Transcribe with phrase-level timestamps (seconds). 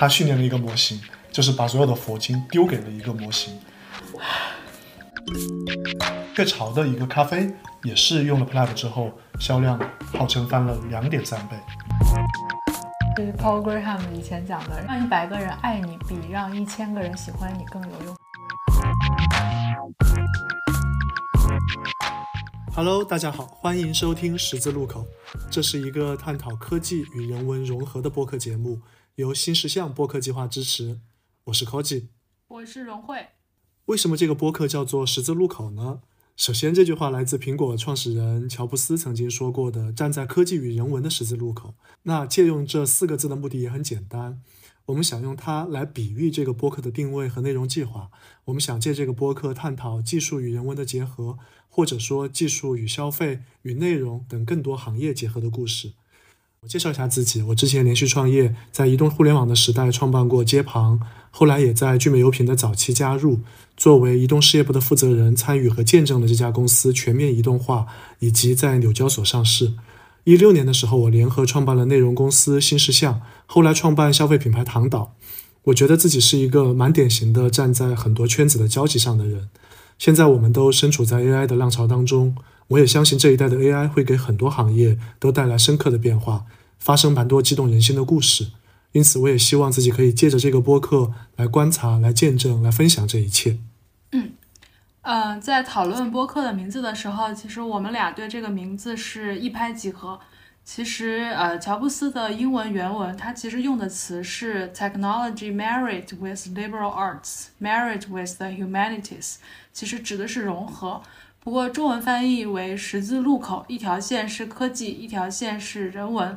[0.00, 1.00] 他训练了一个模型，
[1.32, 3.58] 就是把所有的佛经丢给了一个模型。
[6.36, 7.52] 雀巢的一个咖啡
[7.82, 9.76] 也是用了 Plaid 之后，销量
[10.16, 11.56] 号称翻了两点三倍。
[13.16, 18.16] 就是 Paul Graham 以前讲的，让一百个人爱你，比让一千个人喜欢你更有用。
[22.72, 25.04] Hello，大家好，欢迎收听十字路口，
[25.50, 28.80] 这是一个探讨科技与人文融合的播客节目，
[29.18, 31.00] 由新石像播客计划支持。
[31.46, 32.04] 我是 Koji，
[32.46, 33.26] 我是荣慧。
[33.86, 36.02] 为什么这个播客叫做十字路口呢？
[36.36, 41.74] 首先，这句话来自苹果创始人乔布斯曾经说过的“站在科技与人文的十字路口”。
[42.04, 44.40] 那借用这四个字的目的也很简单，
[44.86, 48.12] 我们想用它来比喻这个播客的定位和内容计划。
[48.44, 55.94] 我们想借这个播客探讨技术与人文的结合，或者说技术与消费与内容等更多行业结合的故事。
[56.60, 60.98] 我介绍一下自己，我之前连续创业，在移动互联网的时代创办过街旁，
[61.30, 63.40] 后来也在聚美优品的早期加入，
[63.76, 67.86] 作为移动事业部的负责人，参与和见证了这家公司全面移动化，
[68.18, 69.74] 以及在纽交所上市。
[70.24, 75.14] 一六年的时候，我联合创办了内容公司新事项，后来创办消费品牌唐岛。
[75.62, 79.48] 我觉得自己是一个蛮典型的站在很多圈子的交集上的人。
[79.96, 82.34] 现在我们都身处在 AI 的浪潮当中。
[82.68, 86.44] 我也相信这一代的 AI 会给很多行业都带来深刻的变化，
[86.78, 88.48] 发生蛮多激动人心的故事。
[88.92, 93.58] 因此，我也希望自己可以借着这个播客来观察、来见证、来分享这一切。
[94.12, 94.32] 嗯，
[95.02, 100.18] 呃，在讨论播客的名字的时候，其实我们俩对这个名字是一拍即合。
[100.64, 109.36] 其实，呃，乔布斯的英文原文，他其实用的词是 “technology married with liberal arts, married with the humanities”，
[109.72, 111.02] 其实指的是融合。
[111.40, 116.36] 不过中文翻译为十字路口，一条线是科技，一条线是人文，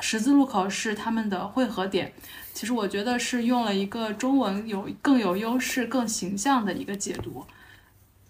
[0.00, 2.12] 十字路口是他们的汇合点。
[2.54, 7.44] 其实我觉得是用了一个中文有更有优势、更形象的一个解读。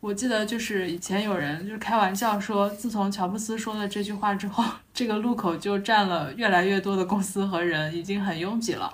[0.01, 4.64] 我记得就是以前有人就是开玩笑说，自从乔布斯说了这句话之后，
[4.95, 8.92] 这个路口就占了越来越多的公司和人，已经很拥挤了。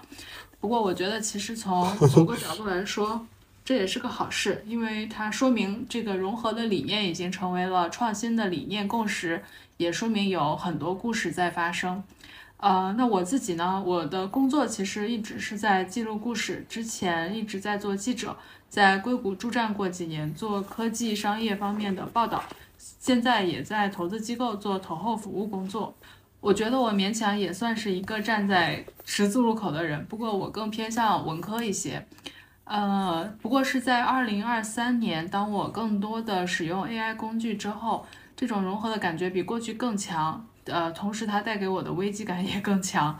[0.58, 1.86] 不过我觉得其实从
[2.16, 3.24] 某个角度来说，
[3.66, 9.42] 这也是个好事，因为它说明这个融合的理念已经成为了创新的理念共识，
[9.76, 12.00] 也说明有很多故事在发生。
[12.58, 18.36] 呃，那我自己呢，我的工作其实一直是在记录故事，之前一直在做记者，
[18.68, 22.44] 在硅谷驻站过几年，做科技商业方面的报道，
[22.78, 25.92] 现在也在投资机构做投后服务工作。
[26.38, 32.06] 我觉得我勉强也算是一个站在十字路口的人，不过我更偏向文科一些。
[32.66, 38.04] 呃，不过是在二零二三年，当我更多的使用 AI 工具之后，
[38.34, 40.44] 这种融合的感觉比过去更强。
[40.64, 43.16] 呃，同时它带给我的危机感也更强。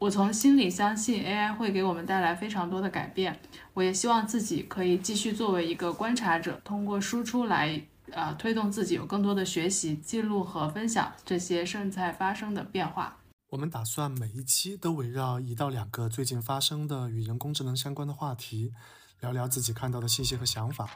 [0.00, 3.38] 我从心里相信 AI 会给我们带来非常多的改变。
[3.74, 7.80] 我也希望自己可以继续作为一个观察者，通过输出来
[8.10, 13.18] 呃推动自己有更多的学习、记录和分享这些正在发生的变化。
[13.50, 18.72] 我们打算每一期都围绕一到两个最近发生的与人工智能相关的话题，
[19.18, 20.88] 聊聊自己看到的信息和想法，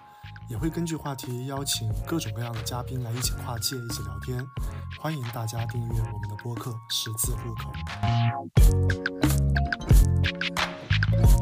[0.48, 4.46] 也会根据话题邀请各种各样的嘉宾来一起跨界一起聊天。
[5.00, 7.72] 欢迎大家订阅我们的播客《十字路口》。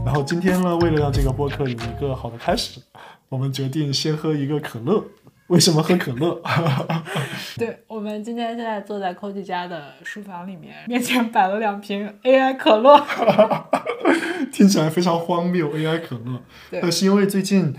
[0.03, 2.81] 然后今天呢，为了让这个播客有一个好的开始，
[3.29, 5.05] 我们决定先喝一个可乐。
[5.49, 6.41] 为什么喝可乐？
[7.59, 13.05] 对我们今天现在坐在 Cody 家的书房里面，面前摆了两瓶 AI 可乐，
[14.51, 15.75] 听起来非常荒谬。
[15.77, 16.41] AI 可乐，
[16.81, 17.75] 那是因为最近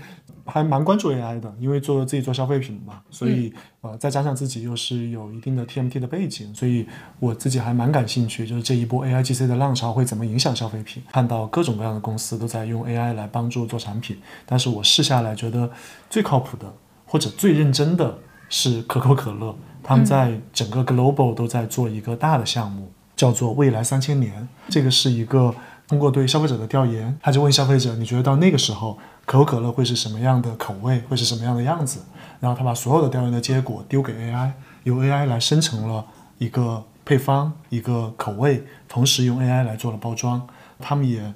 [0.46, 6.86] 还蛮关注 AI 的，因为做自己做消费品嘛，所以呃，再加上自己又是有一定的 TMT 的背景，所以
[7.18, 11.02] 我自己还蛮感兴趣，就是这一波 AIGC 的浪潮会怎么影响消费品？
[11.10, 15.70] 看到各种各样的公司都在用 AI 来帮助做产品，但是我试下来觉得
[16.08, 16.72] 最靠谱的。
[17.14, 19.54] 或者最认真的是可口可乐，
[19.84, 24.48] 他们在整个 global 都在做一个大的项目，叫做未来三千年。
[24.68, 25.54] 这个是一个
[25.86, 32.00] 通过对消费者的调研，他就问消费者，你觉得到那个时候可口可乐会是什么样的口味，会是什么样的样子？
[32.40, 34.50] 然后他把所有的调研的结果丢给 AI，
[34.82, 36.04] 由 AI 来生成了
[36.38, 40.44] 一个配方，一个口味，同时用 AI 来做了包装。
[40.80, 41.32] 他们也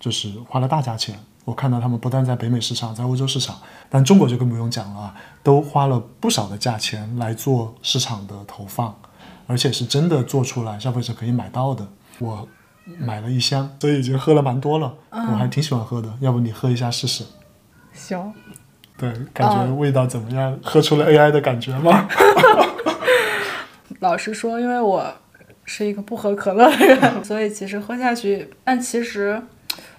[0.00, 1.18] 就是花了大价钱。
[1.48, 3.56] 我看到他们不但在北美市场，在欧洲市场，
[3.88, 8.94] 但中国就更不用讲了，都花了不少的价钱来做市场的投放，
[9.46, 11.88] 而且是真的做出来，消费者可以买到的。
[12.18, 12.46] 我
[12.98, 16.12] 买了一箱，所以已经喝了蛮多了，我还挺喜欢喝的。
[16.20, 17.24] 要不你喝一下试试？
[17.94, 18.30] 行。
[18.98, 20.54] 对，感觉味道怎么样？
[20.62, 22.06] 喝出了 AI 的感觉吗？
[24.00, 25.02] 老实说，因为我
[25.64, 29.42] 是一个不喝可乐的人，所以其实喝下去，但其实。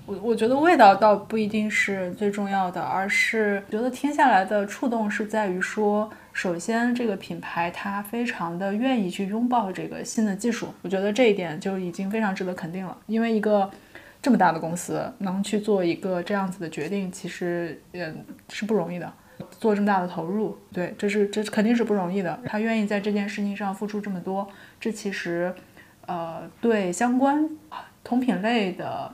[0.10, 12.98] 我我觉得味道倒不一定是最重要的，而是觉得听下来的触动是在于说，首先这个品牌它非常的愿意去拥抱这个新的技术，我觉得这一点就已经非常值得肯定了。
[13.06, 13.70] 因为一个
[14.20, 18.12] 这么大的公司能去做一个这样子的决定，其实也
[18.50, 19.14] 是不容易的。
[19.60, 22.40] 做这么大的投入，对，这是这肯定是不容易的。
[22.48, 24.48] 他愿意在这件事情上付出这么多，
[24.80, 25.54] 这其实
[26.08, 27.48] 呃对相关
[28.04, 29.14] 同品类的。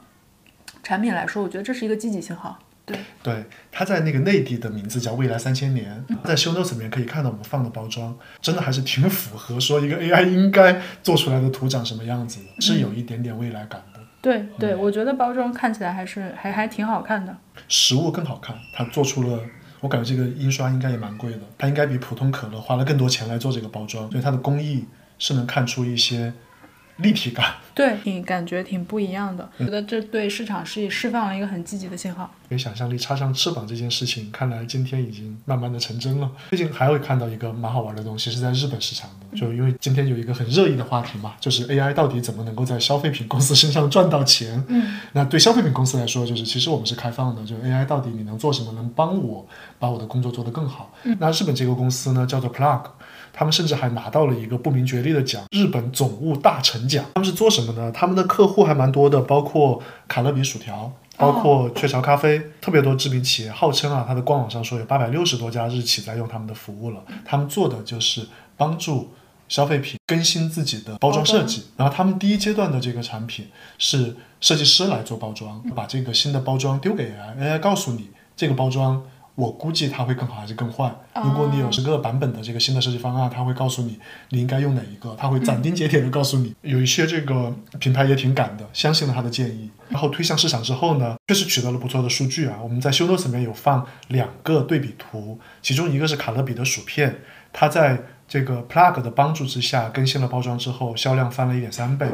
[0.85, 2.59] 产品来说，我觉得这是一个积极信号。
[2.85, 13.99] 对，对，它在那个内地的名字叫未来三千年，在修 notes 里面可以看到我们放的包装，真的还是挺符合说一个 AI 应该做出来的图长什么样子的，是有一点点未来感的。
[14.21, 17.35] 对，对，我觉得包装看起来还是还还挺好看的。
[17.67, 19.39] 实物更好看，它做出了，
[19.79, 24.85] 我感觉这个印刷应该也蛮贵的，它应该比普通可乐花了更多钱来做这个包装，所以它的工艺
[25.17, 26.31] 是能看出一些。
[26.97, 29.49] 立体感，对，挺感觉挺不一样的。
[29.59, 32.31] 觉得这对市场是释放了一个很积极的信号。
[32.47, 36.31] 给想象力插上翅膀这件事情，看来今天已经慢慢的成真了。
[36.51, 44.63] 最近还会看到一个蛮好玩的东西，是在日本市场的，就因为今天有一个很热议的话题嘛，就是 AI 到底怎么能够在消费品公司身上赚到钱？
[44.69, 49.45] 嗯，那对消费品公司来说，就是其实我们是开放的，就 AI 到底你能做什么，能帮我
[49.79, 50.93] 把我的工作做得更好？
[51.19, 52.83] 那日本这个公司呢，叫做 Plug。
[53.37, 57.03] 他们甚至还拿到了一个不明觉厉的奖——日本总务大臣奖。
[57.15, 57.91] 他们是做什么呢？
[57.91, 67.03] 他们的客户还蛮多的，包括卡乐比薯条，包括雀巢咖啡，特别多知名企业，号称啊，它的官网上说有八百六十多家日企在用他们的服务了。
[67.25, 69.09] 他们做的就是帮助
[69.49, 71.65] 消费品更新自己的包装设计。
[71.75, 79.03] 然后他们第一阶段的这个产品是设计师来做包装，把这个新的包装丢给 AI，AI 告诉你这个包装。
[79.35, 80.89] 我估计它会更好还是更坏？
[81.23, 83.99] 如果你有十个版本的这个新的设计方案，它会告诉你
[84.29, 86.55] 你应该用哪一个，它会斩钉截铁的告诉你。
[86.61, 92.57] 有一些这个品牌也挺敢的，相信了他的建议，然后推向市场之后呢，确实取得了不错的数据啊。
[92.63, 97.19] 我们在修 notes 里面有放两个对比图，其中一个是卡乐比的薯片，
[97.51, 102.07] 它在这个 plug 的帮助之下更新了包装之后，销量翻了一点三倍。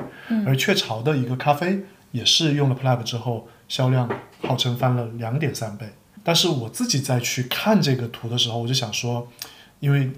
[0.45, 1.81] 而雀巢的一个咖啡
[2.11, 4.09] 也是用了 plug 之后，销量
[4.41, 5.85] 号称翻了两点三倍。
[6.23, 9.27] 但是我自己在去看这个图的时候，我就想说，
[9.79, 10.11] 因为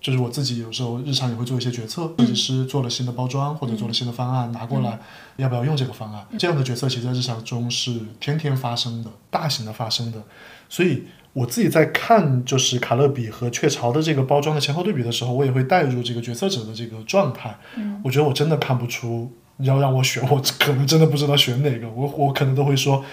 [0.00, 4.98] 就是我自己有时候日常也会做一些决策，设计师做了新的包装或者做了新的方案拿过来，
[5.36, 6.26] 要不要用这个方案？
[6.38, 10.22] 这样的决策其实在日常中是天天发生的，大型的发生的。
[10.68, 17.56] 所以我自己在看就是卡乐比和雀巢的这个包装的前后对比的时候，我也会带入这个决策者的这个状态。
[17.76, 21.88] 嗯，我觉得我真的看不出，你要让我选，我可能真的不知道选哪个。
[21.90, 23.04] 我我可能都会说。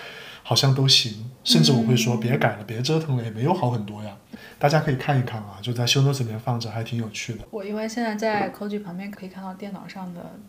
[0.45, 4.15] 好像都行，甚至我会说别改了，别折腾了，也没有好很多呀。
[4.57, 7.45] 大家可以看一看啊，就在修 notes 里面放着，还挺有趣的。
[7.51, 10.39] 我因为现在在 c o g 旁边可以看到电脑上的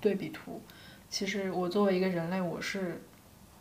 [0.00, 0.60] 对比图，
[1.08, 3.02] 其实我作为一个人类，我是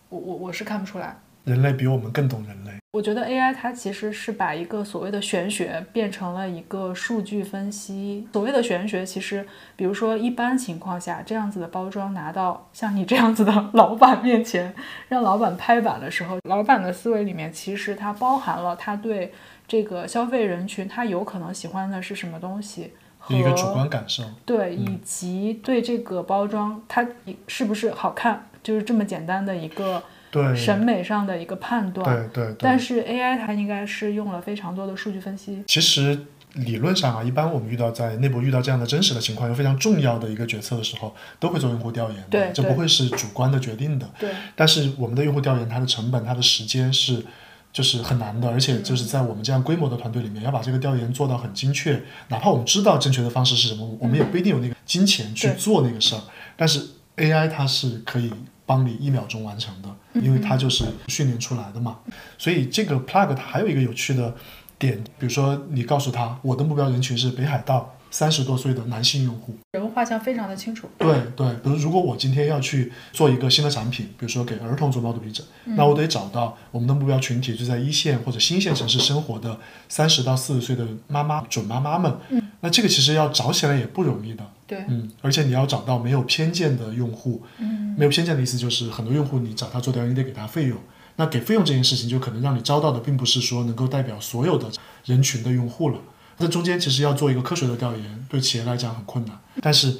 [0.09, 1.17] 我我我是看不出来。
[1.43, 2.71] 人类比我们更懂人类。
[2.93, 8.27] 我觉得 AI 它其实是把一个所谓的玄学变成了一个数据分析。
[8.33, 9.47] 所谓的玄学，其实
[9.77, 14.75] 比如说一般情况下，这样子的包装拿到像你这样子的老板面前，
[15.07, 19.31] 让老板拍板的时候，老板的思维里面其实它包含了他对
[19.65, 22.91] 这个消费人群他有可能喜欢的是什么东西，
[23.29, 24.25] 一个主观感受。
[24.45, 27.07] 对，以及对这个包装它
[27.47, 30.03] 是不是好看，就是这么简单的一个。
[30.31, 32.55] 对审美上的一个判断，对对。
[32.57, 35.61] 但是 AI 它应该是用了非常多的数据分析。
[35.67, 36.17] 其实
[36.53, 44.09] 理论上啊，一般我们遇到在内部遇到这样的真实的情况，有非常重要的一个决策的时候，都会做用户调研的，这不会是主观的决定的。
[44.17, 44.29] 对。
[44.55, 47.25] 但是我们的用户调研，它的成本、它的时间是
[47.73, 56.21] 就是很难的，而且就是在我们这样规模的团队里面，要把这个调研做到很精确，哪怕我们知道正确的方式是什么，我们也不一定有那个金钱去做那个事儿。
[56.55, 56.81] 但是
[57.17, 58.31] AI 它是可以。
[58.65, 59.89] 帮你一秒钟完成的，
[60.21, 61.97] 因为它就是训练出来的嘛。
[62.37, 64.33] 所以这个 plug 它还有一个有趣的
[64.77, 67.95] 点，比如说你告诉他，我的目标人群是北海道。
[68.13, 70.85] 三十多岁的男性用户，人物画像非常的清楚。
[70.97, 82.13] 对对，比如如果我今天要去做一个新的产品，比如说给儿童做猫肚皮疹，那我得找到我们的目标群体就在一线或者新线城市生活的三十到四十岁的妈妈准妈妈们。
[82.31, 84.43] 嗯，那这个其实要找起来也不容易的。
[84.71, 87.43] 对，嗯，而且你要找到没有偏见的用户。
[87.57, 90.77] 嗯，没有偏见的意思就是很多用户你找他做调研，你得给他费用。
[91.17, 94.71] 那给费用这件事情，就可能让你招到的并不是说能够代表所有的
[95.03, 95.97] 人群的用户了。
[96.37, 99.37] 那中间其实要做一个科学的调研，对企业来讲很困难。
[99.61, 99.97] 但是，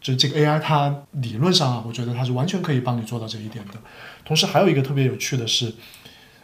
[0.00, 3.74] 就这个 AI，它理论上啊，我觉得它是完全可以帮你做到这一点的。
[4.24, 5.74] 同时，还有一个特别有趣的是，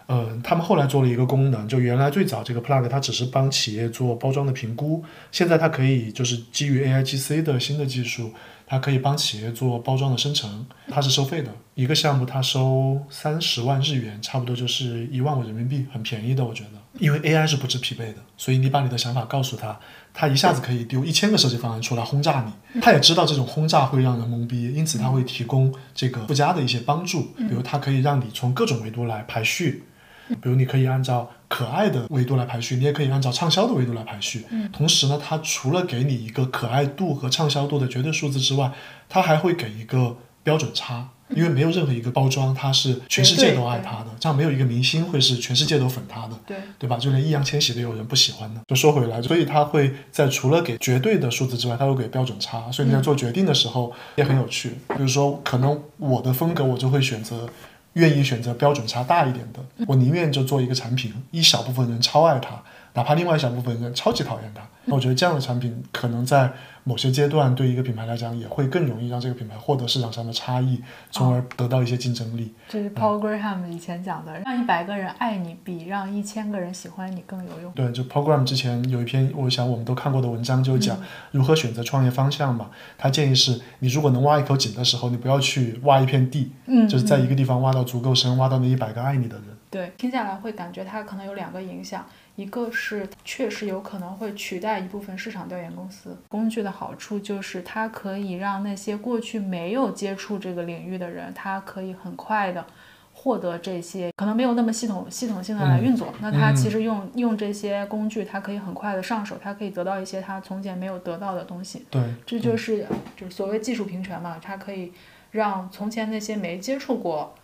[0.06, 8.32] 呃，他们后来做了一个功能，就原来最早这个 Plug 它只是帮企业做包装的评估，现在它可以就是基于 AIGC 的新的技术。
[8.64, 16.70] 它可以帮企业做包装的生成，它是收费的，一个项目它收三十万日元，差不多就是一万五人民币，很便宜的，我觉得。
[16.98, 19.78] 因为 AI 是不知疲惫的，所以你把你的想法告诉他，
[20.14, 22.80] 他一下子可以丢一千个设计方案出来轰炸你。
[22.80, 29.82] 他也知道这种轰炸会让人懵逼，因此他会提供这个附加的一些帮助，比如它可以让你从各种维度来排序。
[30.28, 34.46] 比如你可以按照可爱的维度来排序，你也可以按照畅销的维度来排序。
[34.50, 38.72] 嗯，同时呢，它除了给你一个可爱度和畅销度的绝对数字之外，
[39.08, 46.96] 它还会给一个标准差，因为没有任何一个包装它是全世界都爱它的，这样没有一个明星会是全世界都粉它的，对对吧？
[46.96, 48.60] 就连易烊千玺都有人不喜欢的。
[48.68, 54.70] 就说回来，所以他会在除了给绝对的数字之外，他会给标准差，所以你在做决定的时候也很有趣。
[54.88, 57.48] 比如说，可能我的风格我就会选择。
[57.94, 62.62] 愿意选择标准差大一点的，我宁愿就做一个产品，一小部分人超爱它，
[62.94, 64.62] 哪怕另外一小部分人超级讨厌它。
[64.84, 66.50] 那我觉得这样的产品可能在
[66.82, 70.82] 某些阶段对一个品牌来讲也会更容易让这个品牌获得市场上的差异，
[71.12, 72.52] 从而得到一些竞争力。
[72.68, 77.72] 这是 Paul Graham 以前讲的，让一百个人爱你比让一千个人喜欢你更有用。
[77.74, 80.98] 对，就 Paul Graham 之前有一篇我想我们都看过的文章，就讲
[81.30, 82.70] 如何选择创业方向嘛。
[82.98, 89.44] 他建议是你如果能挖一口井的时候，你不要去挖一片地，嗯，就是在一个地方挖到足够深，挖到那一百个爱你的人。
[89.70, 92.04] 对，听下来会感觉它可能有两个影响。
[92.42, 102.66] 一个是确实有可能会取代一部分市场调研公司工具的好处，就是它可以让那些过去没有接触这个领域的人，他可以很快的
[103.12, 106.12] 获得这些可能没有那么系统系统性的来运作。
[106.20, 111.86] 那他其实用用这些工具，他可以很快的上手，他可以得到一些他从前没有得到的东西。
[111.88, 114.92] 对，这就是就是所谓技术平权嘛，它可以
[115.30, 117.34] 让从前那些没接触过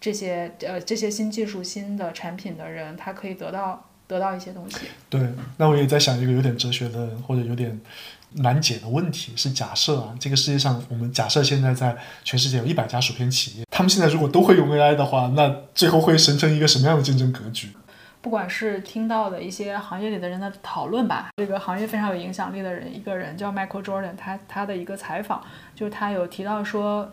[0.00, 3.84] 这些呃这些新技术新的产品的人，他可以得到。
[4.06, 4.78] 得到一些东西。
[5.08, 5.20] 对，
[5.56, 7.80] 那我也在想一个有点哲学的或者有点
[8.36, 17.70] 难解的问题，是假设啊，这个世界上我们假设现在在全世界有一百家薯片企业，他们现在如果都会用 AI 的话，那最后会形成一个什么样的竞争格局？
[18.20, 25.42] 不管是听到的一些行业里的人的讨论吧，这个行业非常有影响力的人，一个人叫 Michael Jordan，他他的一个采访，
[25.74, 27.12] 就是他有提到说，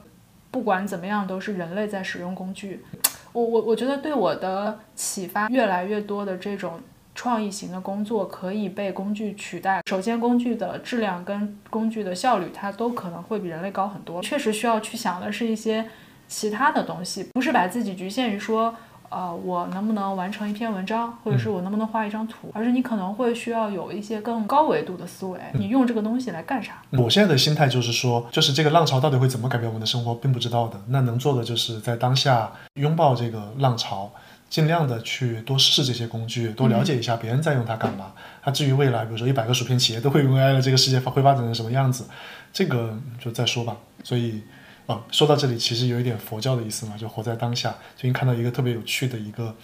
[0.52, 2.86] 不管怎么样，都是人类在使用工具。
[3.34, 6.80] 我我我觉得对我的启发，越来越多的这种
[7.14, 9.82] 创意型的工作可以被工具取代。
[9.90, 14.22] 首先，工具的质量跟工具的效率，它都可能会比人类高很多。
[14.22, 15.86] 确实需要去想的是一些
[16.28, 18.76] 其他的东西，不是把自己局限于说。
[19.10, 22.52] 呃，我能不能完成一篇文章，或者是我能不能画一张图？
[22.54, 26.82] 而是你可能会需要有一些更高维度的思维，你用这个东西来干啥？
[26.92, 30.80] 我现在的心态就是说，就是这个浪潮到底会怎么改变我们的生活，并不知道的。
[30.90, 34.12] 那能做的就是在当下拥抱这个浪潮，
[34.48, 38.12] 尽量的去多试这些工具，多了解一下别人在用它干嘛。
[38.46, 42.06] 那至于未来，比如说一百个薯片企业都会用 AI 的这个世界发会发展成什么样子，
[42.54, 43.76] 这个就再说吧。
[44.04, 44.44] 所以。
[44.90, 47.76] 啊，说到这里，其实有一点佛教的意思嘛，就活在当下。
[47.96, 49.56] 最近看到一个特别有趣的一个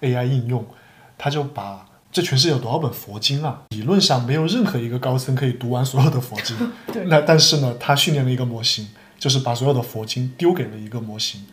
[0.00, 0.66] AI 应用，
[1.16, 3.62] 它就把这全世界有多少本佛经啊？
[3.68, 6.56] 理论上没有任何一个高僧可以读完所有的佛经。
[6.92, 7.04] 对。
[7.04, 8.88] 那但是呢，他训练了一个模型，
[9.20, 11.46] 就是把所有的佛经丢给了一个模型。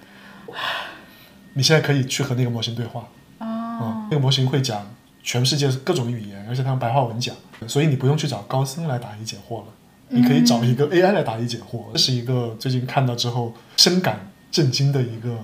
[1.53, 3.07] 你现在可以去和那个模型对话。
[3.37, 4.07] 啊。
[4.09, 7.35] 那个模型会讲全世界各种语言，而且他用白话文讲，
[7.67, 9.67] 所以你不用去找高僧来答疑解惑了。
[10.09, 15.37] 你可以找一个 AI 来答疑解惑，这是一个最近看到之后深感震惊的一个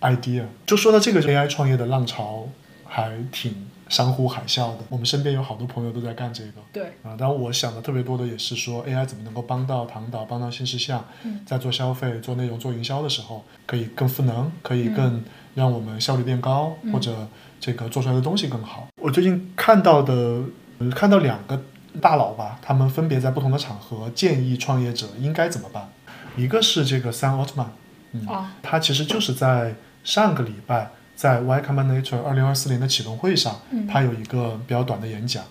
[0.00, 0.44] idea。
[0.66, 2.48] 就说到这个 AI 创业的浪潮，
[2.84, 3.54] 还挺
[3.88, 4.78] 山呼海啸的。
[4.88, 6.52] 我们身边有好多朋友都在干这个。
[6.72, 11.04] 对啊，当然我想的特别多的也是说 AI 怎么能够帮到唐导，帮到新事项，
[11.46, 15.22] 在做消费、做内容、做营销的时候，可以更赋能，可以更
[15.54, 17.28] 让我们效率变高，或者
[17.60, 18.88] 这个做出来的东西更好。
[19.00, 20.42] 我最近看到的，
[20.96, 21.62] 看到两个。
[22.00, 25.88] 大佬吧，他们分别在不同的场合建议创业者应该怎么办。
[26.36, 27.66] 一个是这个 Sam Altman，
[28.12, 28.26] 嗯，
[28.62, 35.42] 他其实就是在上个礼拜在 Y Combinator 二零二四年的启动会上，他有一个比较短的演讲。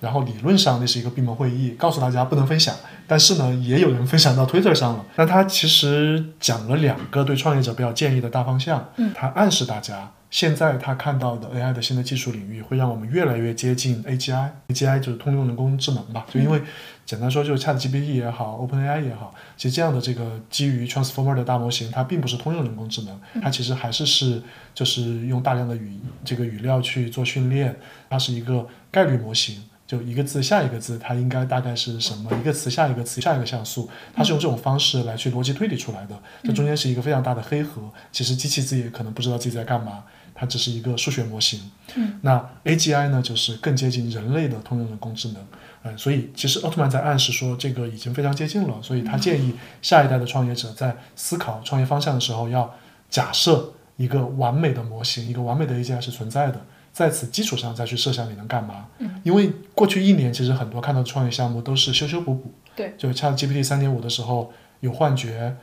[0.00, 2.74] 然后理论上那是一个闭门会议，告诉大家不能分享。
[3.06, 5.04] 但是呢，也有人分享到 Twitter 上了。
[5.14, 8.88] 那他其实讲了两个对创业者比较建议的大方向。
[8.96, 10.10] 嗯，他暗示大家。
[10.32, 16.24] 现在他看到的 AI 的新的技术领域，会让我们越来越接近 AGI，AGI 就是通用人工智能吧？
[16.30, 16.62] 就因为
[17.04, 24.42] 简单说，就是 ChatGPT 也好，OpenAI 也好，其实这样的这个基于 Transformer 的大模型，它并不是通用人工智能，它其实还是是
[24.74, 27.76] 就是用大量的语这个语料去做训练，
[28.08, 29.62] 它是一个概率模型。
[29.84, 32.30] 就一个字下一个字，它应该大概是什么？
[32.40, 36.18] 一个词下一个词下一个像素，它是用这种方式来去逻辑推理出来的。
[36.42, 40.02] 这中间是一个非常大的黑盒，其实机器自己可能不知道自己在干嘛，
[40.34, 41.60] 它只是一个数学模型。
[41.94, 45.46] 嗯，那 AGI 呢，就是更接近人类的通用人工智能。
[45.84, 52.72] 嗯，所以其实奥特曼在暗示说这个已经非常接近了，所以他建议下一代的创业者在思考创业方向的时候，要
[53.10, 58.86] 假设一个完美的模型，一个完美的 AGI 是存在的，在此基础上再去设想你能干嘛。
[58.98, 65.56] 嗯，因为过去一年其实很多看到的创业项目都是修修补补，对，就 Chat GPT 三点五的时候有幻觉，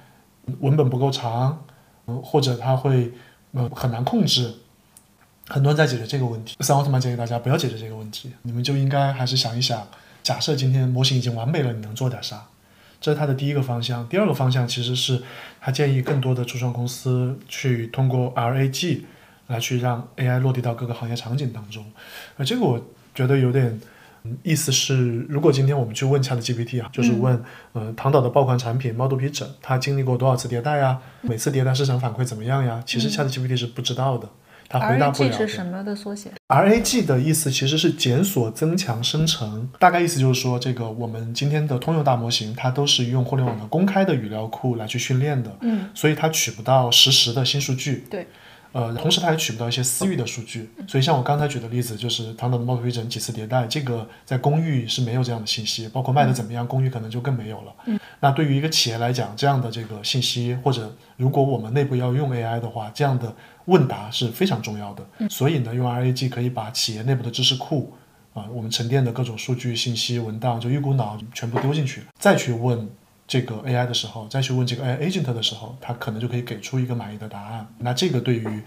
[0.60, 1.64] 文本不够长，
[2.08, 3.14] 嗯，或者它会
[3.54, 4.54] 呃很难控制。
[5.48, 9.88] 很多人在解决这个问题，三奥特曼建议大家不要解决这个问题，你们就应该还是想一想。
[10.22, 12.46] 假设今天模型已经完美了，你能做点啥？
[13.02, 14.08] 这是他的第一个方向。
[14.08, 15.24] 第二个方向其实是
[15.60, 19.02] 他建议更多的初创公司去通过 RAG
[19.48, 21.84] 来去让 AI 落地到各个行业场景当中。
[22.38, 23.80] 呃，这个我觉得有点
[24.44, 27.42] 意思是，如果今天我们去问 ChatGPT 啊，就是问，
[27.74, 31.00] 呃，唐导的爆款产品猫肚皮枕，它经历过多少次迭代呀？
[31.22, 32.82] 每次迭代市场反馈怎么样呀？
[32.86, 34.30] 其实 ChatGPT 是不知道的。
[34.72, 35.32] 它回答不了。
[35.32, 48.28] 是什么的缩写？RAG 的意思其实是检索、增强、生成，大概意思就是说，这个我们今天的通用大模型，它都是用互联网的公开的语料库来去训练的，嗯，所以它取不到实时的新数据，对，
[48.72, 57.74] 呃，同时它也取不到一些私域的数据，所以像我刚才举的例子，就是唐岛的猫头皮枕几次迭代，这个在公域是没有这样的信息，包括卖的怎么样，公域可能就更没有了。
[57.86, 63.36] 嗯，那对于一个企业来讲，这样的这个信息，或者如果我们内部要用 AI 的话，这样的。
[63.66, 67.94] 问答是非常重要的，所以呢，用 RAG 可以把企业内部的知识库
[68.34, 72.90] 啊，我们沉淀的各种数据、信息、文档，就一股脑全部丢进去，再去问
[73.30, 77.66] 这个 AI 的时候，再去问这个 AI agent 的时候，它可能就可以给出一个满意的答案。
[77.78, 78.62] 那这个对于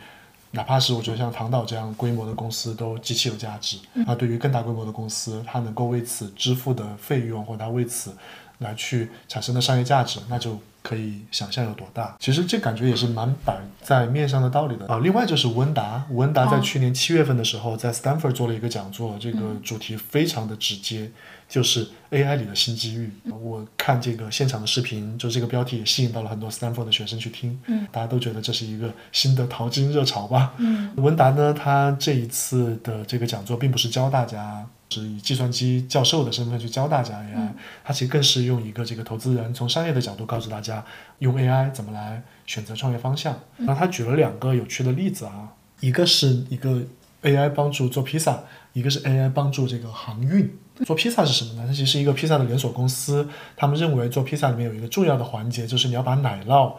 [0.52, 3.76] 哪怕是我觉得像唐导这样规模的公司都极其有价值。
[3.92, 8.16] 那，对于更大规模的公司，它能够为此支付的费用，或它为此
[8.60, 10.58] 来去产生的商业价值，那就。
[10.82, 14.98] 可以想象有多大，其实这感觉也是蛮摆在面上的道理的啊。
[14.98, 21.10] 另外就是文达，文达在去年七月份的时候在 Stanford 做了一个讲座，这个主题非常的直接，
[21.48, 23.10] 就是 AI 里的新机遇。
[23.30, 30.54] 我看这个现场的视频，就这个标题也吸引到了很多 Stanford 的学生去听，嗯，大家都觉得这是一个新的淘金热潮吧。
[30.58, 34.66] 嗯，文达呢，他这一次的这个讲座并不是教大家。
[34.92, 37.48] 是以计算机教授的身份去教大家 AI，
[37.82, 40.84] 他其实更是用一个这个投资人从商业的角度告诉大家
[41.20, 43.38] 用 AI 怎么来选择创业方向。
[43.56, 45.48] 然后他举了两个有趣的例子啊，
[45.80, 46.82] 一个是一个
[47.22, 48.42] AI 帮助做披萨，
[48.74, 50.58] 一个是 AI 帮助这个航运。
[50.84, 51.64] 做披萨是什么呢？
[51.66, 53.26] 它其实是一个披萨的连锁公司，
[53.56, 56.74] 他们认为做披萨里面有一个重要的环节，就是你要把奶酪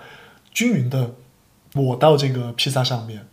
[0.51, 1.15] 均匀的
[1.73, 3.25] 抹到这个披萨上面。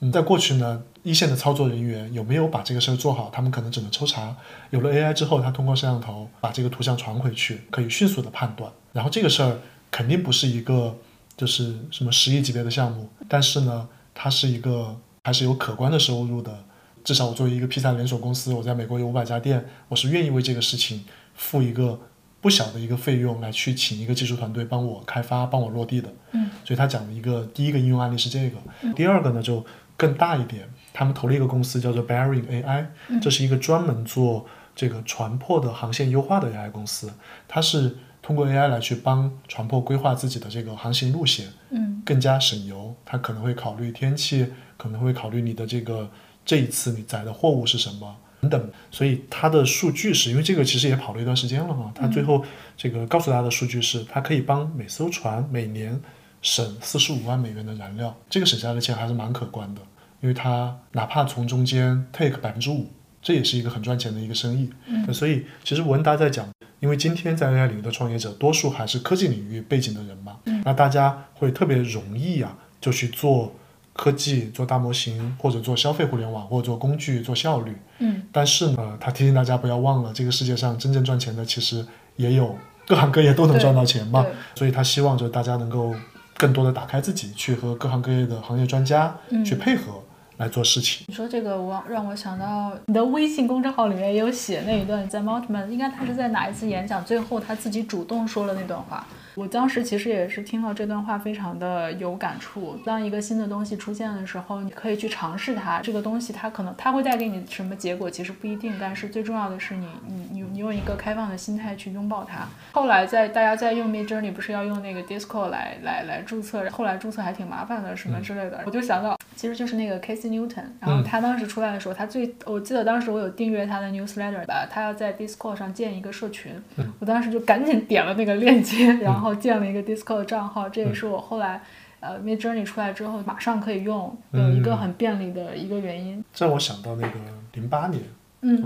[0.00, 0.82] 嗯，在过去呢。
[1.04, 3.30] 一线的操作人员有没有把这个事儿做好？
[3.30, 4.34] 他们可能只能抽查。
[4.70, 8.72] 有了 AI 之后，他通过摄像头把这个图像传回去，可以迅速的判断。
[8.92, 9.58] 然后这个事儿
[9.90, 10.96] 肯定不是一个
[11.36, 16.64] 就是什么十亿级别的项目，但是呢，它是一个还是有可观的收入的。
[17.04, 22.00] 至少我作为一个披萨连锁公司，我在美国有五百家店，我是愿意为这个事情付一个
[22.40, 26.08] 不小的一个费用来去请一个技术团队帮我开发、帮我落地的。
[26.32, 28.56] 嗯，所以他讲的一个第一个应用案例是这个。
[28.96, 29.62] 第二个呢就
[29.98, 30.66] 更大一点。
[30.94, 32.86] 他们投了一个公司，叫做 Bearing AI，
[33.20, 37.12] 这是一个专门做这个船舶的航线优化的 AI 公司。
[37.48, 42.94] 它是通过 AI 来去帮船舶规划自己的这个航行路线，嗯，更加省油。
[43.04, 46.08] 它可能会考虑天气，可能会考虑你的这个
[46.46, 48.70] 这一次你载的货物是什么等等。
[48.92, 51.92] 所以它的数据是因为这个其实也跑了一段时间了嘛。
[51.92, 52.44] 它最后
[52.76, 56.00] 这个告诉大家的数据是，它可以帮每艘船每年
[56.40, 59.80] 省四十五万美元的燃料，这个省下来的钱还是蛮可观的。
[60.24, 62.86] 因为它哪怕从中间 take 百分之五，
[63.20, 64.70] 这也是一个很赚钱的一个生意。
[64.86, 66.48] 嗯，所以其实文达在讲，
[66.80, 73.54] 因为今天在 AI 领域的创业者多数还是科技领域背景的人嘛，嗯，那大家会特别容易啊，就去做
[73.92, 77.76] 科技、做大模型，或者做消费互联网，或者做工具、做效率。
[77.98, 81.84] 嗯，但是呢，他提醒大家不要忘了，这个世界上真正赚钱的其实
[82.16, 82.56] 也有
[82.86, 84.24] 各行各业都能赚到钱嘛。
[84.54, 85.94] 所以他希望就大家能够
[86.38, 90.02] 更多的打开自己，去和各行各业的行业专家去配合。
[90.36, 91.04] 来做事情。
[91.08, 99.06] 你说这个，我让我想到你的微信公众号里面也有写那一段，在 Maltman，应该他是在哪一次演讲最后他自己主动说了那段话。
[99.34, 102.78] 我当时其实也是听到这段话，非常的有感触。
[102.84, 105.80] 当一个新的东西出现的时候，你可以去尝试它。
[105.80, 108.74] 这个东西它可能它会带给你什么结果，其实不一定。
[108.80, 112.46] 但是最重要的是你你你你用一个开放的心态去拥抱它。
[112.72, 126.52] 后来在大家在用 Midjourney 不是要用那个 Discord 来来来注册，后来注册还挺麻烦的什么之类的，我就想到其实就是那个 Casey Newton，然后他当时出来的时候，他最我记得当时我有订阅他的 newsletter 吧，他要在 Discord 上建一个社群，
[126.98, 131.62] 我当时就赶紧点了那个链接，然后建了一个 Discord 账号，这也是我后来。
[132.00, 136.22] 呃，Midjourney 出来之后，马上可以用，有一个很便利的一个原因。
[136.34, 137.14] 这让我想到那个
[137.54, 138.02] 零八年，
[138.42, 138.62] 嗯，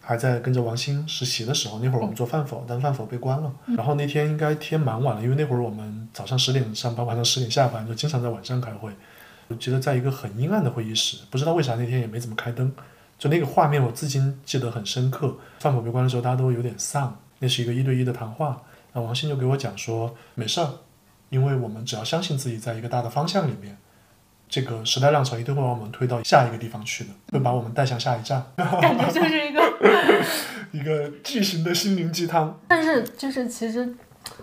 [0.00, 3.52] 还在跟着王鑫实习的时候，那会儿我们做饭否，但饭否被关了。
[3.76, 8.90] 然后那天应该天蛮晚了，因为那会儿我们早上十点上班，晚上十点下班，就经常在晚上开会。
[9.48, 12.72] 我记得在一个很阴暗的会议室，不知道为啥那天也没怎么开灯，
[13.18, 15.36] 就那个画面我至今记得很深刻。
[15.58, 17.14] 饭否被关的时候，大家都有点丧。
[17.40, 20.68] 那是一个一对一的谈话，那王鑫就给我讲说，没事儿。
[21.30, 23.76] 因为我们只要相信自己，在一个大的方向里面，
[24.48, 28.42] 这个时代浪潮一定会把我们推到下一个地方去的，会把我们带向下一站。
[28.56, 29.62] 感觉就是一个
[30.72, 32.58] 一个巨型的心灵鸡汤。
[32.66, 33.94] 但是，就是其实，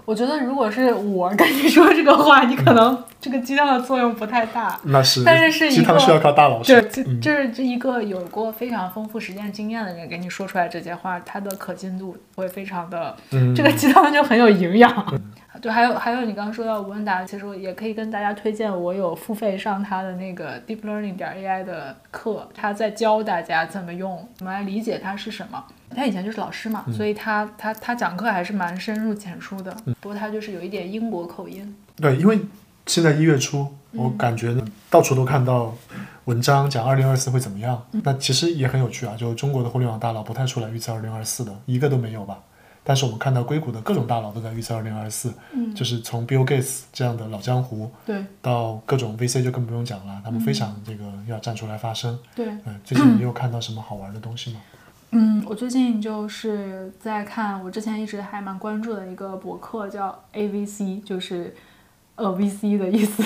[0.06, 4.80] 我觉得如果是我跟你说这个话，你可能这个鸡汤的作用不太大。
[4.84, 6.80] 那是，但是是鸡汤需要靠大佬说。
[6.82, 13.16] 对，就是这一个有过非常丰富实践经验的人给你说出来这些话，它的可信度会非常的，
[13.56, 15.20] 这个鸡汤就很有营养。
[15.62, 25.64] 对，还有还有，你刚刚说到吴文达，其实我也可以跟大家推荐，我有付费上他的那个 Deep Learning 点 AI 的课，他在教大家怎么用，怎么来理解它是什么。
[25.96, 29.76] 他以前就是老师嘛，所以他他他讲课还是蛮深入浅出的。
[30.02, 31.76] 不过他就是有一点英国口音。
[31.96, 32.40] 对，因为
[32.86, 34.56] 现在一月初，我感觉
[34.90, 35.74] 到处都看到
[36.26, 37.82] 文章讲二零二四会怎么样。
[38.04, 42.38] 那其实也很有趣啊，就中国的互联网大佬不太出来预测二零二四的，一个都没有吧。
[42.88, 45.34] 但是我们看到硅谷的各种大佬都在预测二零二四，
[45.76, 52.16] 就是从 Bill Gates 这样的老江湖，对，到各种 VC 就更不用讲了，他们非常这个要站出来发声。
[52.36, 54.60] 对，嗯，最近你有看到什么好玩的东西吗？
[54.72, 54.85] 嗯，
[55.46, 61.54] 我最近就是在看我之前一直还蛮关注的一个博客，叫 AVC，就是。
[62.18, 63.22] 呃，VC 的意思，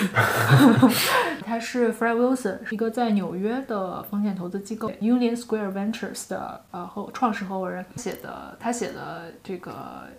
[1.45, 9.71] 他是 Fred Wilson，一个在纽约的风险投资机构 Union Square Ventures 的呃合创始合伙人写的，他写的这个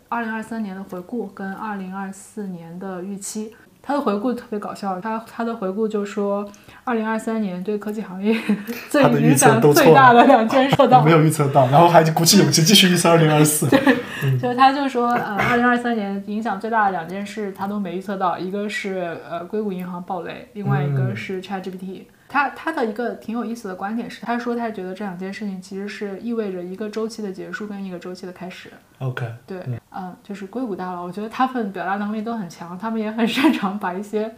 [0.09, 3.53] 二零二三年的回顾跟二零二四年的预期。
[3.83, 6.47] 他的回顾特别搞笑，他他的回顾就说，
[6.85, 8.39] 二零二三年对科技行业
[8.91, 13.67] 最影响最大的两件事， 没有预测到，然后还鼓起勇气继续预测二零二四。
[13.69, 13.81] 对，
[14.39, 22.03] 就他就说，呃，二零二三年影响最大的两件事他都没预测到，一个是呃硅谷银行暴雷，另外一个是 ChatGPT。
[22.31, 28.71] 他他的一个挺有意思的观点是，他说他觉得这两件事情其实是意味着一个周期的结束跟一个周期的开始。
[29.01, 34.33] OK，对，嗯，就是硅谷大佬，我觉得他们表达能力都很强，他们也很擅长把一些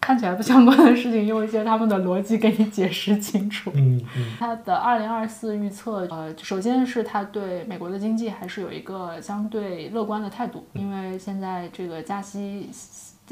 [0.00, 3.72] 看起来不相关的事情用一些他们的逻辑给你解释清楚。
[3.74, 4.32] 嗯嗯。
[4.38, 12.70] 他的二零二四预测，呃，首先是他对美国的经济还是有一个相对乐观的态度，因为现在这个加息。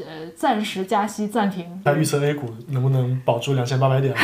[0.08, 1.80] 呃，暂时加息暂停。
[1.84, 4.14] 他预测 A 股能不能保住两千八百点？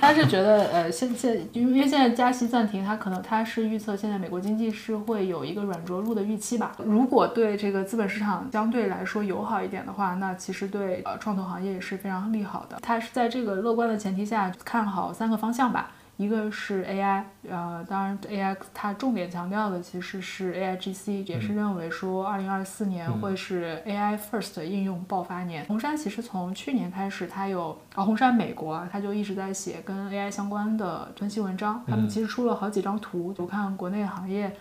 [0.00, 6.72] 他是觉得，呃，现现因为现在加息暂停，他可能他是预测现在美国经济是会有一个软着陆的预期吧。
[6.84, 12.78] 如果对这个资本市场相对来说友好一点的话，那其实对呃创投行业也是非常利好的。
[12.82, 15.90] 他是在这个乐观的前提下看好三个方向吧。
[16.20, 25.64] 一个是 AI，呃，当然 AI 它重点强调的其实是 AIGC，也是认为说二零二四年会是 AI first 应用爆发年。
[25.64, 31.82] 红杉其实从去年开始，它有啊，红杉美国啊，它就一直在写跟 AI 相关的分析文章。
[31.86, 34.54] 他们其实出了好几张图，我看国内行业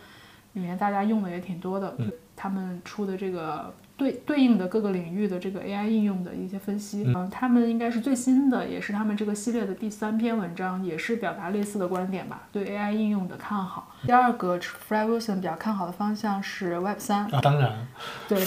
[0.53, 1.93] 里面大家用的也挺多的，
[2.37, 3.73] 他们出的这个。
[3.99, 13.93] 对对应的各个领域的这个 AI 应用的一些分析，嗯，他们应该是最新的，也是他们这个系列的第三篇文章，也是表达类似的观点吧，对 AI 应用的看好。
[14.07, 17.85] 第二个 Fred Wilson 比较看好的方向是 Web 三啊，当然，
[18.29, 18.39] 对，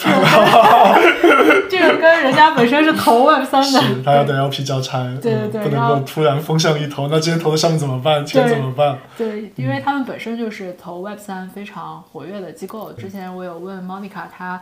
[1.68, 8.24] 这个跟 人家本身是投 Web 三的，是他要等 LP 交差，对对对，不能够突然风向一投，那今天投的项目怎么办？
[8.24, 8.96] 钱怎么办？
[9.18, 14.58] 对，因为他们本身就是投 Web 三非常活跃的机构，之前我有问 Monica 他。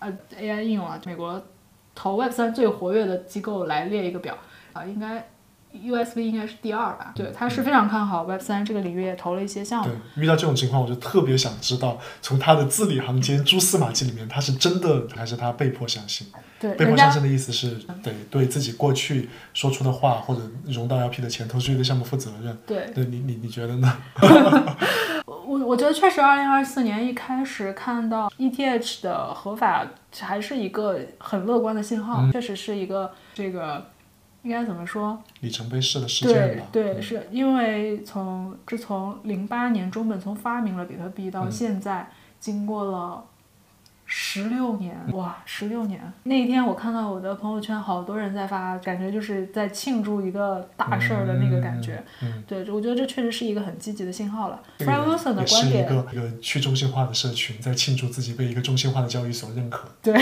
[0.00, 1.40] 呃，AI 应用啊，美国
[1.94, 4.36] 投 Web 三最活跃的机构来列一个表
[4.72, 5.28] 啊，应该
[5.72, 7.12] USB 应该是第二吧？
[7.14, 9.88] 对，他是非常看好 Web 三这个领域，也投了一些项目。
[9.88, 16.26] 对，遇到这种情况，我就特别想知道，从他的字里行间、蛛丝马迹里面，他是真的还是他被迫相信？
[16.58, 17.70] 对，被迫相信的意思是
[18.02, 22.56] 得对自己过去说出的话或者融到 LP 的钱、投出去的项目负责任。
[22.66, 23.96] 对，对你你你觉得呢？
[25.70, 29.86] 我我觉得确实，二零二四年一开始看到 ETH 的合法
[30.18, 33.86] 还是一个很乐观的信号，确实是一个这个
[34.42, 35.22] 应该怎么说？
[35.42, 36.66] 里程碑式的事件吧。
[36.72, 43.24] 对对，嗯是因为从自从零八年中本聪发明了比特币到嗯现在，经过了
[44.12, 46.00] 十六年，哇，十六年！
[46.24, 52.02] 那一天我看到我的朋友圈好多人在发，感觉就是在庆祝一个大事儿的那个感觉。
[52.20, 54.60] 嗯，对，我觉得这确实是一个很积极的信号了。
[54.80, 59.88] Frank Wilson 的观点，一个一个去中心化的社群在庆祝自己被一个中心化的交易所认可。
[60.02, 60.12] 对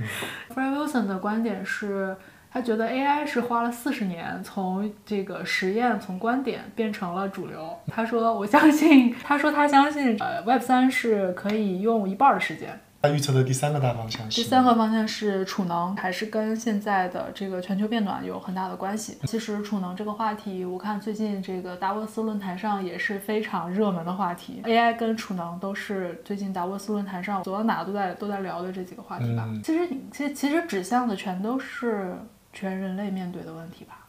[0.00, 0.06] 嗯
[0.52, 2.16] ，Frank Wilson 的观点是，
[2.50, 7.78] 他觉得 AI 是花了四十年从这个实验从观点变成了主流。
[7.86, 12.80] 他说，我相信，他说他相信，呃，Web 三是可以用一半儿的时间。
[13.00, 19.16] 他预测的第三个大方向是第三个方向是储能，还是跟现在的这个全球变暖有很大的关系。
[19.22, 24.60] 其实储能这个话题，我看最近这个达沃斯论坛上也是非常热门的话题。
[24.64, 29.44] AI 跟储能都是最近达沃斯论坛上走到哪都在都在聊的这几个话题吧。
[29.46, 32.16] 嗯其实其实其实指向的全都是
[32.52, 34.06] 全人类面对的问题吧。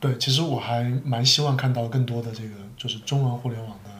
[0.00, 3.90] 对，其实我还蛮希望看到更多的这个就是中文互联网的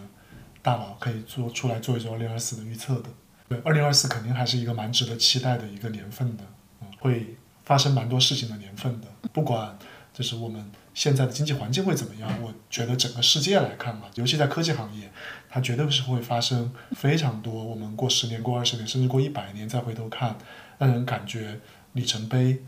[0.61, 3.05] 大佬可以做出来做一做二零二四的预测的。
[3.53, 6.45] 对，二零二四肯定还是一个蛮值得期待的一个年份的，
[6.81, 9.09] 嗯，会发生蛮多事情的年份的。
[9.33, 9.79] 不管
[10.15, 15.11] 就是我们现在的经济环境会怎么样，我觉得整个世界来看嘛，尤其在科技行业，
[15.51, 20.37] 它绝对是会发生非常多我们过十年、过二十年，甚至过一百年再回头看，
[20.79, 21.61] 让人感觉
[21.93, 22.62] 里程碑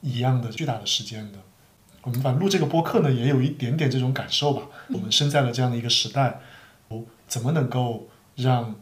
[0.00, 1.38] 一样的巨大的事件的。
[2.02, 4.62] 我们反正录这个播客呢，也有一点点这种感受吧。
[4.88, 6.40] 我们生在了这样的一个时代，
[6.88, 8.74] 我怎么能够让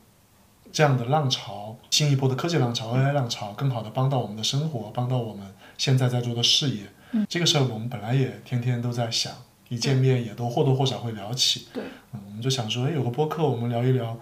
[0.72, 6.84] 这样的浪潮，新一波的科技浪潮、AI 浪潮，更好的帮到我们的生活，帮到我们现在在做的事业？
[7.28, 9.32] 这个事儿我们本来也天天都在想，
[9.68, 11.68] 一见面也都或多或少会聊起。
[11.72, 14.16] 对，嗯，我们就想说，哎，有个播客，我们聊一聊，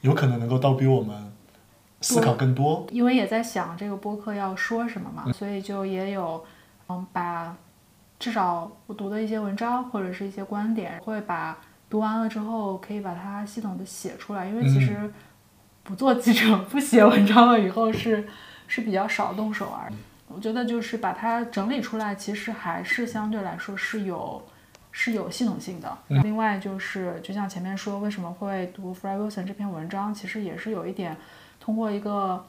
[0.00, 1.32] 有可能能够倒逼我们
[2.00, 2.86] 思考更多。
[2.90, 6.42] 因为也在想这个播客要说什么嘛，所以就也有
[6.88, 7.54] 嗯把
[8.18, 11.58] 至少我读的一些文章或者是一些观点，会把
[11.90, 15.12] 读完了之后可以把它系统的写出来，因为其实
[15.84, 18.26] 不做记者、 不写文章了以后是
[18.66, 19.92] 是比较少动手玩。
[20.26, 24.42] 我觉得就是把它整理出来，其实还是相对来说是有
[24.90, 25.96] 是有系统性的。
[26.08, 31.16] 嗯另外就是就像前面说，为什么会读 Fred Wilson 这篇文章，其实也是有一点
[31.60, 32.44] 通过一个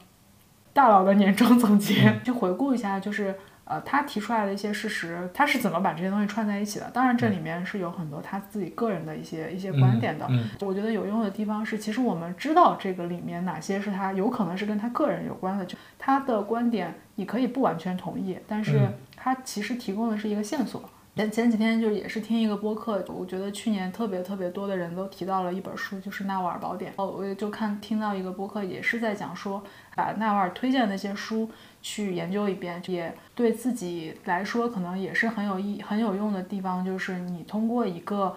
[0.72, 6.90] 大佬的年终总结去回顾一下，就是呃他提出来的一些事实，他是怎么把这些东西串在一起的。
[6.94, 10.26] 当然这里面是有很多他自己个人的一些一些观点的。
[10.30, 20.88] 嗯我觉得有用的地方是，其实我们知道这个里面哪些是他有可能是跟他个人有关的，就他的观点你可以不完全同意，但是嗯他其实提供的是一个线索。
[21.16, 26.92] 前前几天就也是听一个播客，我觉得去年特别特别多的人都提到了一本书，就是《纳瓦尔宝典》。
[26.96, 31.48] 哦，我也就看听到一个播客，也是在讲说，把纳瓦尔推荐的那些书
[31.80, 38.34] 去研究一遍，也对自己来说可能也是很有意很有用的地方，就是你通过一个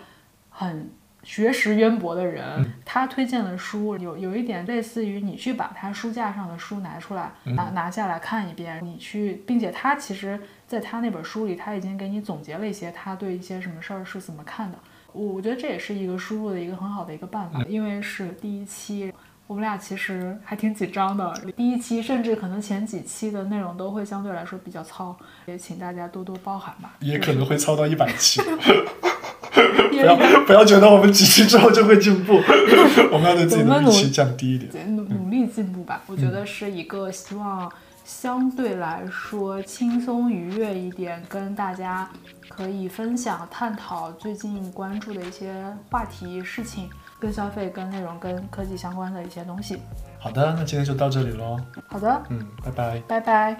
[0.49, 0.89] 很
[1.29, 14.79] 学识渊博的人，他推荐的书有有一点类似于你去把他书架上的书拿出来，拿拿下来看一遍，你去，并且他其实在他那本书里，他已经给你总结了一些他对一些什么事儿是怎么看的。
[15.11, 19.13] 我我觉得这也是一个输入的一个很好的一个办法，因为是第一期。
[19.45, 25.15] 我们俩其实还挺紧张的，第一期甚至可能前几期的内容都会相对来说比较糙，
[25.45, 26.95] 也请大家多多包涵吧。
[27.01, 28.47] 也可能会糙到一百期，也
[29.41, 32.33] 不要不要觉得我们几期之后就会进步，
[33.11, 34.95] 我们要对自己努的预期降低一点。
[34.95, 36.01] 努努力进步吧。
[36.07, 37.71] 我觉得是一个希望
[38.05, 42.09] 相对来说轻松愉悦一点，跟大家
[42.47, 45.53] 可以分享、探讨最近关注的一些
[45.89, 49.77] 话题、事情，跟消费、跟内容、跟科技相关的一些东西。
[50.19, 51.57] 好的，那今天就到这里喽。
[51.87, 53.01] 好的，嗯，拜拜。
[53.07, 53.57] 拜拜。